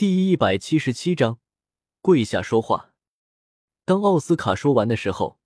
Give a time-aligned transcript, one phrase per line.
[0.00, 1.40] 第一百七十七章，
[2.00, 2.94] 跪下说话。
[3.84, 5.38] 当奥斯卡说完的时候，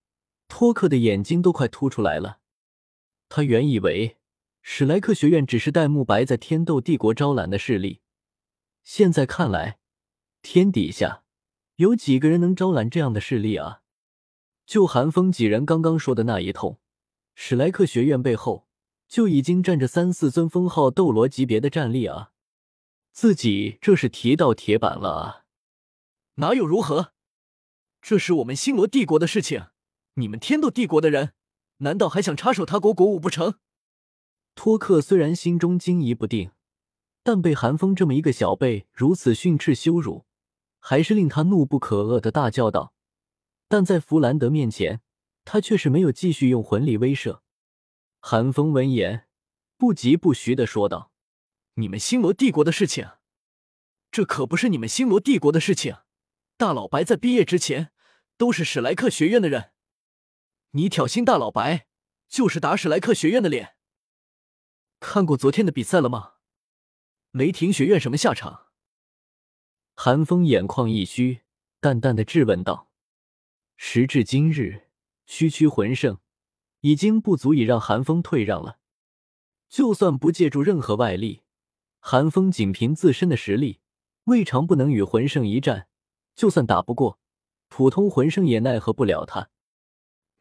[0.46, 2.38] 托克的眼睛都快凸出来了。
[3.28, 4.16] 他原以为
[4.62, 8.00] 史莱克学院只是戴沐白在天斗帝国招揽的势力，
[8.84, 9.80] 现在看来，
[10.40, 11.24] 天底下
[11.74, 13.80] 有几个人能招揽这样的势力啊？
[14.64, 16.78] 就韩风几人刚刚说的那一通，
[17.34, 18.68] 史莱克学院背后
[19.08, 22.30] 就已经站着三四尊封号斗罗级别的战力啊！
[23.14, 25.44] 自己这是提到铁板了啊！
[26.34, 27.12] 哪有如何？
[28.02, 29.68] 这是我们星罗帝国的事情，
[30.14, 31.32] 你们天斗帝国的人
[31.78, 33.54] 难道还想插手他国国务不成？
[34.56, 36.50] 托克虽然心中惊疑不定，
[37.22, 40.26] 但被韩风这么一个小辈如此训斥羞辱，
[40.80, 42.94] 还是令他怒不可遏的大叫道。
[43.68, 45.00] 但在弗兰德面前，
[45.44, 47.38] 他却是没有继续用魂力威慑。
[48.18, 49.28] 韩风闻言，
[49.78, 51.12] 不疾不徐的说道。
[51.76, 53.10] 你们星罗帝国的事情，
[54.12, 55.96] 这可不是你们星罗帝国的事情。
[56.56, 57.90] 大老白在毕业之前
[58.36, 59.72] 都是史莱克学院的人，
[60.70, 61.88] 你挑衅大老白，
[62.28, 63.74] 就是打史莱克学院的脸。
[65.00, 66.34] 看过昨天的比赛了吗？
[67.32, 68.68] 雷霆学院什么下场？
[69.96, 71.40] 韩风眼眶一虚，
[71.80, 72.88] 淡淡的质问道
[73.76, 74.90] ：“时至今日，
[75.26, 76.20] 区区魂圣
[76.82, 78.78] 已经不足以让韩风退让了，
[79.68, 81.42] 就算不借助任何外力。”
[82.06, 83.80] 韩风仅凭自身的实力，
[84.24, 85.88] 未尝不能与魂圣一战。
[86.34, 87.18] 就算打不过，
[87.68, 89.48] 普通魂圣也奈何不了他。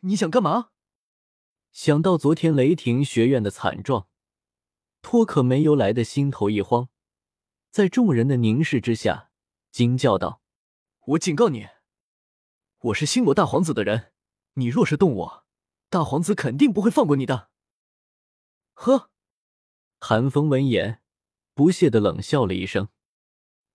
[0.02, 0.72] 你想干嘛？
[1.72, 4.10] 想到昨天雷霆学院的惨状，
[5.02, 6.90] 托克没由来的心头一慌，
[7.72, 9.32] 在众人的凝视之下，
[9.72, 10.42] 惊叫道
[11.16, 11.70] ：“我警告你，
[12.80, 14.12] 我是星罗大皇子的人，
[14.56, 15.46] 你若是动我，
[15.90, 17.50] 大皇子肯定不会放过你的。”
[18.76, 19.10] 呵，
[20.02, 21.00] 韩风闻言。
[21.54, 22.90] 不屑的冷笑了一声：“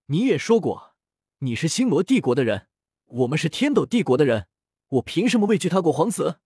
[0.07, 0.95] 你也说过
[1.39, 2.69] 你是星罗帝国的人，
[3.05, 4.49] 我们是天斗帝国的人，
[4.89, 6.41] 我凭什么畏惧他国皇子？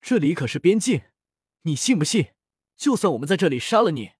[0.00, 1.02] 这里可是边境，
[1.62, 2.28] 你信不信？
[2.76, 4.12] 就算我们在这里杀了你，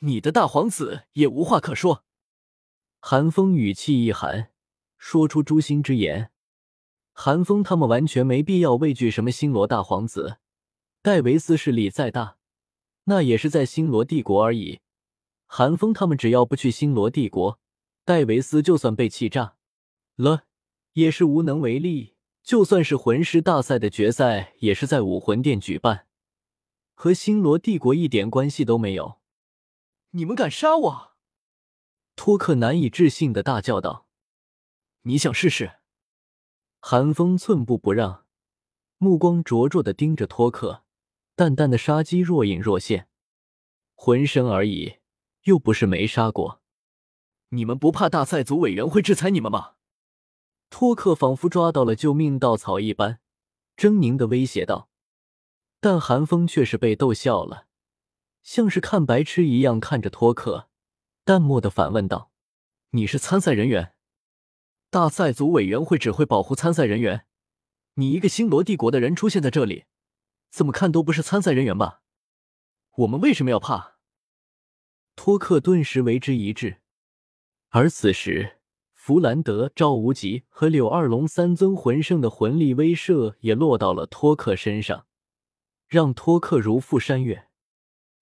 [0.00, 2.04] 你的大皇子也无话可说。”
[3.00, 4.52] 韩风语气一寒，
[4.96, 6.30] 说出诛心之言
[7.12, 10.38] ：“韩风他们完全没必要畏惧什么星罗大皇子，
[11.02, 12.38] 戴维斯势力再大，
[13.04, 14.80] 那也是在星罗帝国而已。”
[15.56, 17.60] 韩风他们只要不去星罗帝国，
[18.04, 19.54] 戴维斯就算被气炸
[20.16, 20.46] 了，
[20.94, 22.16] 也是无能为力。
[22.42, 26.08] 就算是魂师大赛的决赛，也是在武魂殿举办，
[26.94, 29.20] 和星罗帝国一点关系都没有。
[30.10, 31.12] 你们敢杀我？
[32.16, 34.08] 托克难以置信的大叫道
[35.06, 35.74] ：“你想试试？”
[36.82, 38.26] 韩风寸步不让，
[38.98, 40.82] 目光灼灼的盯着托克，
[41.36, 43.06] 淡淡的杀机若隐若现。
[43.94, 44.96] 魂身而已。
[45.44, 46.62] 又不是没杀过，
[47.50, 49.74] 你们不怕大赛组委员会制裁你们吗？
[50.70, 53.20] 托克仿佛抓到了救命稻草一般，
[53.76, 54.88] 狰狞的威胁道。
[55.80, 57.66] 但韩风却是被逗笑了，
[58.42, 60.70] 像是看白痴一样看着托克，
[61.24, 62.30] 淡漠的反问道
[62.92, 63.94] ：“你是参赛人员，
[64.88, 67.26] 大赛组委员会只会保护参赛人员。
[67.96, 69.84] 你一个星罗帝国的人出现在这里，
[70.50, 72.00] 怎么看都不是参赛人员吧？
[72.96, 73.92] 我们为什么要怕？”
[75.16, 76.78] 托克顿时为之一滞，
[77.70, 78.58] 而此时，
[78.92, 85.06] 弗兰德、赵无极和柳二龙三尊魂圣的魂力威慑也落到了托克身上，
[85.88, 87.48] 让托克如赴山岳。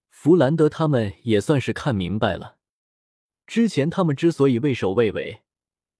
[0.08, 2.58] 弗兰德他们也算是看明白了，
[3.47, 5.42] 之前他们之所以畏首畏尾，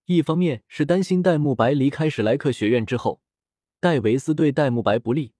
[0.05, 3.21] 一方面是担心戴沐白离开史莱克学院之后，
[3.81, 5.33] 戴维斯对戴沐白不利；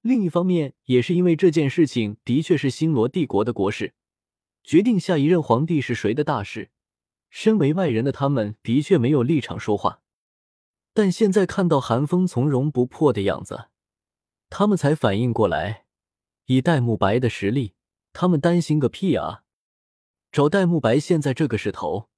[0.00, 3.92] 另一方面，也是因为这件事情的确是星罗帝国的国事。
[4.66, 6.72] 决定下一任皇帝是谁的大事，
[7.30, 10.02] 身为外人的他们的确没有立场说话。
[10.92, 13.68] 但现在看到韩风从容不迫的样子，
[14.50, 15.84] 他们才反应过来，
[16.46, 17.74] 以戴沐白的实力，
[18.12, 19.44] 他们担心个屁啊！
[20.32, 22.08] 找戴沐白现在这个势头，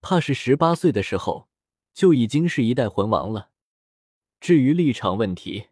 [0.00, 1.50] 怕是十八岁的时候
[1.92, 3.50] 就已经是一代魂王了。
[4.40, 5.66] 至于立场问题，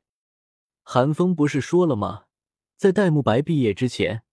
[0.82, 2.24] 韩风不是说了吗？
[2.76, 4.24] 在戴沐白毕业之前。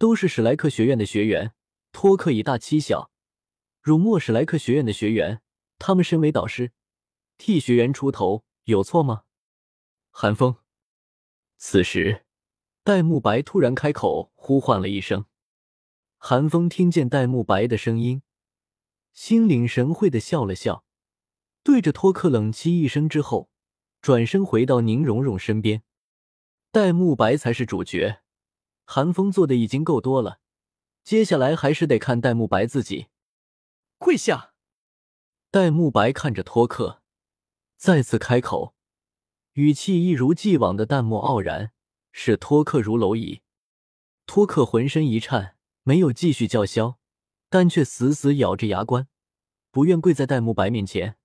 [0.00, 1.52] 都是史莱克学院的学员，
[1.92, 3.10] 托克以大欺小，
[3.82, 5.42] 辱没史莱克学院的学员。
[5.78, 6.72] 他们身为导师，
[7.36, 9.24] 替学员出头，有错吗？
[10.10, 10.56] 韩风。
[11.58, 12.24] 此时，
[12.82, 15.26] 戴沐白突然开口呼唤了一声。
[16.16, 18.22] 韩风听见戴沐白的声音，
[19.12, 20.82] 心领神会的笑了笑，
[21.62, 23.50] 对着托克冷欺一声之后，
[24.00, 25.82] 转身回到宁荣荣身边。
[26.72, 28.22] 戴沐白才是主角。
[28.92, 30.40] 韩风做的已经够多了，
[31.04, 33.06] 接下来还是得看戴沐白自己。
[33.98, 34.52] 跪下！
[35.52, 37.00] 戴沐白看着托克，
[37.76, 38.74] 再次开口，
[39.52, 41.70] 语气一如既往的淡漠傲然，
[42.10, 43.42] 使托克如蝼蚁。
[44.26, 46.98] 托克浑身一颤，没有继续叫嚣，
[47.48, 49.06] 但却死死咬着牙关，
[49.70, 51.16] 不愿跪在戴沐白面前。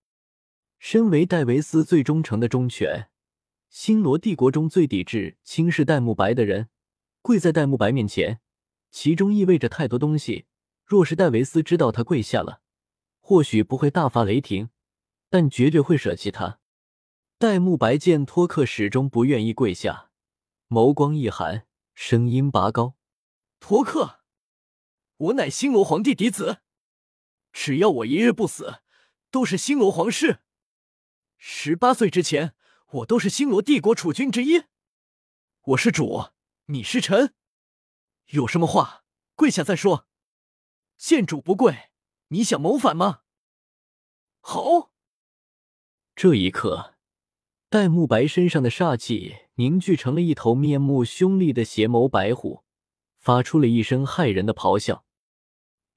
[0.77, 3.09] 身为戴维斯最忠诚的忠犬，
[3.71, 6.69] 星罗帝国中最抵制轻视戴沐白的人，
[7.25, 8.39] 跪在戴沐白面前，
[8.91, 10.45] 其中意味着太多东西。
[10.85, 12.61] 若是戴维斯知道他跪下了，
[13.19, 14.69] 或许不会大发雷霆，
[15.31, 16.59] 但绝对会舍弃他。
[17.39, 20.11] 戴沐白见托克始终不愿意跪下，
[20.67, 22.95] 眸光一寒，声音拔高
[23.59, 24.19] ：“托克，
[25.17, 26.59] 我乃星罗皇帝嫡子，
[27.51, 28.81] 只要我一日不死，
[29.31, 30.41] 都是星罗皇室。
[31.39, 32.53] 十八岁之前，
[32.91, 34.65] 我都是星罗帝国储君之一。
[35.69, 36.34] 我是主，
[36.67, 37.35] 你是臣，
[38.31, 39.03] 有什么话
[39.35, 40.07] 跪下再说。”
[40.97, 41.91] 见主不跪，
[42.29, 43.21] 你想谋反吗？
[44.39, 44.91] 好！
[46.15, 46.95] 这一刻，
[47.69, 52.63] 戴沐白身上的煞气凝聚成了一头面目凶厉的邪眸白虎，
[53.19, 55.05] 发出了一声骇人的咆哮。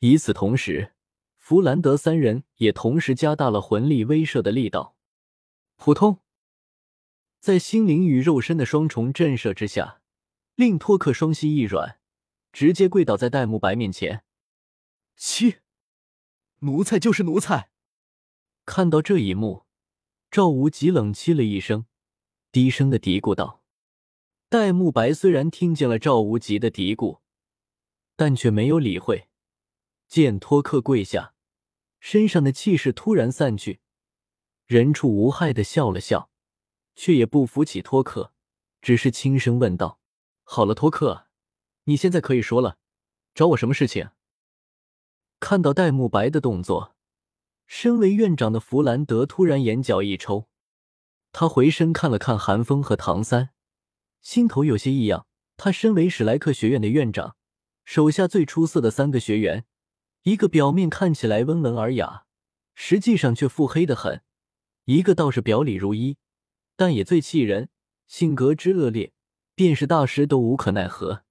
[0.01, 0.95] 与此同时，
[1.37, 4.97] 弗兰德三人也同时加大了魂力威慑的力道。
[5.77, 6.21] 扑通！
[7.39, 10.03] 在心灵与肉身的双重震慑之下，
[10.59, 12.01] 令托克双膝一软，
[12.53, 14.25] 直接跪倒在戴沐白面前。
[15.15, 15.59] 七，
[16.59, 17.71] 奴才就是奴才。
[18.67, 19.67] 看到这一幕，
[20.33, 21.87] 赵无极冷凄了一声，
[22.51, 23.63] 低声的嘀咕道
[24.51, 27.21] ：“戴沐白虽然听见了赵无极的嘀咕，
[28.17, 29.29] 但却没有理会。
[30.09, 31.35] 见托克跪下，
[32.01, 33.79] 身上的气势突然散去，
[34.67, 36.33] 人畜无害的笑了笑，
[36.97, 38.33] 却也不扶起托克，
[38.83, 39.95] 只是轻声问道
[40.51, 41.27] ：‘好了，托克，
[41.85, 42.79] 你现在可以说了，
[43.35, 44.09] 找我什么事情？’”
[45.41, 46.97] 看到戴沐白的动作，
[47.67, 50.49] 身为院长的弗兰德突然眼角一抽，
[51.33, 53.51] 他回身看了看韩风和唐三，
[54.23, 55.27] 心头有些异样。
[55.59, 57.37] 他身为史莱克学院的院长，
[57.85, 59.67] 手下最出色的三个学员，
[60.23, 62.25] 一个表面看起来温文尔雅，
[62.75, 64.23] 实际上却腹黑的很；
[64.87, 66.17] 一个倒是表里如一，
[66.75, 67.69] 但也最气人，
[68.07, 69.13] 性格之恶劣，
[69.59, 71.25] 便是大师都无可奈何。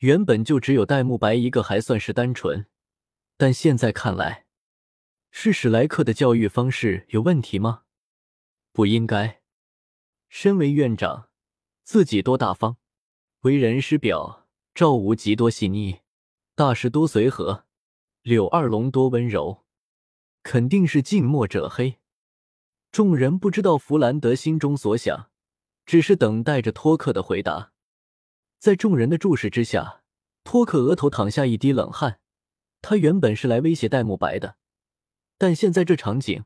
[0.00, 2.66] 原本就只有戴沐白一个还算是单纯。
[3.38, 4.44] 但现在看来，
[5.30, 7.84] 是史莱克的教育方式有问题吗？
[8.70, 9.40] 不应该。
[10.28, 11.30] 身为院长，
[11.82, 12.76] 自己多大方，
[13.40, 16.00] 为人师表；赵无极多细腻，
[16.54, 17.64] 大师多随和，
[18.20, 19.64] 柳二龙多温柔，
[20.42, 21.96] 肯定是近墨者黑。
[22.92, 25.29] 众人不知道弗兰德心中所想，
[25.90, 27.72] 只是等待着托克的回答。
[28.60, 30.04] 在众人的注视之下，
[30.44, 32.20] 托克额头淌下一滴冷汗。
[32.80, 34.54] 他原本是来威胁戴沐白的，
[35.36, 36.44] 但现在这场景，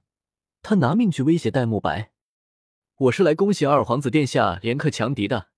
[0.63, 2.13] 他拿命去威胁戴沐白。
[2.97, 5.49] 我是来恭喜二皇子殿下连克强敌的。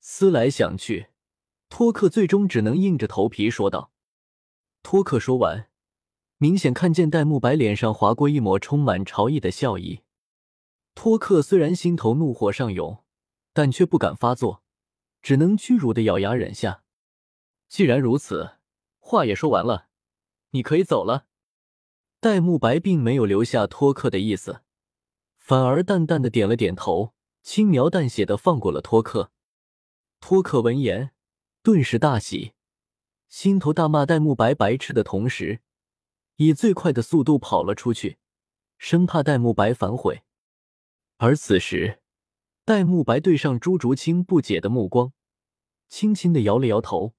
[0.00, 1.10] 思来想去，
[1.68, 3.92] 托克最终只能硬着头皮说道。
[4.82, 5.68] 托克说完，
[6.38, 10.00] 明显看见戴沐白脸上划过一抹充满潮意的笑意。
[10.96, 13.04] 托克虽然心头怒火上涌，
[13.52, 14.64] 但却不敢发作，
[15.22, 16.82] 只能屈辱的咬牙忍下。
[17.68, 18.54] 既然如此。
[18.98, 19.86] 话也说完了，
[20.50, 21.26] 你可以走了。
[22.18, 24.62] 戴沐白并没有留下托克的意思，
[25.36, 29.30] 反而淡淡的点了点头，轻描淡写的放过了托克。
[30.18, 31.12] 托克闻言，
[31.62, 32.54] 顿时大喜，
[33.28, 35.60] 心头大骂戴沐白白痴的同时，
[36.34, 38.18] 以最快的速度跑了出去，
[38.76, 40.24] 生怕戴沐白反悔。
[41.18, 42.00] 而此时，
[42.64, 45.12] 戴沐白对上朱竹清不解的目光，
[45.88, 47.14] 轻轻的摇了摇头，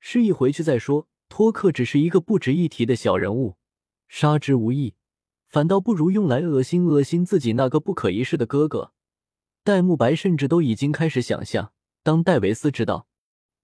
[0.00, 1.08] 示意回去再说。
[1.28, 3.56] 托克只是一个不值一提的小人物，
[4.08, 4.94] 杀之无益，
[5.48, 8.92] 反倒不如用来恶心恶心自己那个不可一世的哥哥。
[9.64, 11.72] 戴沐白甚至都已经开始想象，
[12.04, 13.08] 当戴维斯知道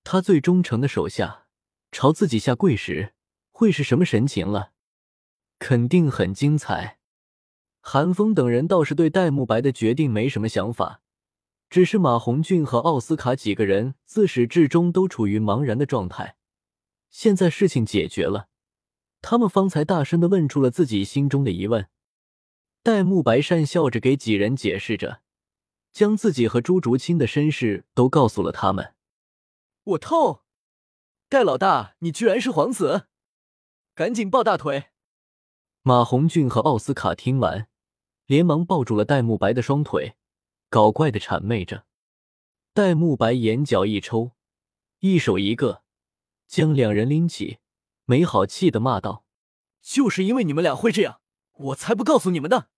[0.02, 1.46] 他最忠诚的手下
[1.92, 3.14] 朝自己下跪时，
[3.52, 4.72] 会是什么神情了。
[5.60, 6.98] 肯定很精彩。
[7.84, 11.02] 韩风等人倒是对戴沐白的决定没什么想法，
[11.68, 16.36] 只是马红俊和奥斯卡几个人自始至终都处于茫然的状态。
[17.10, 18.48] 现在事情解决了，
[19.20, 21.88] 他们方才大声的问出了自己心中的疑问。
[22.84, 25.20] 戴沐白讪笑着给几人解释着，
[25.92, 28.94] 将自己和朱竹清的身世都告诉了他们。
[29.82, 30.42] 我透，
[31.28, 33.08] 戴老大，你居然是皇子，
[33.94, 34.90] 赶紧抱大腿！
[35.82, 37.68] 马红俊和奥斯卡听完，
[38.26, 40.16] 连忙抱住了戴沐白的双腿，
[40.68, 41.84] 搞怪的谄媚着。
[42.72, 44.32] 戴沐白眼角一抽，
[45.00, 45.82] 一手一个。
[46.46, 47.60] 将两人拎起，
[48.04, 49.24] 没好气的骂道
[49.80, 51.20] ：“就是因为你们俩会这样，
[51.52, 52.68] 我才不告诉你们的！